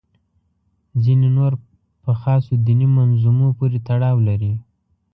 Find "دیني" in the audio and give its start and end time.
2.65-2.87